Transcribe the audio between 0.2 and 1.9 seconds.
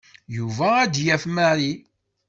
Yuba ad d-yaf Mary.